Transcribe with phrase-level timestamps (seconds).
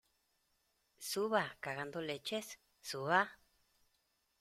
[0.97, 3.37] suba, cagando leches.¡ suba!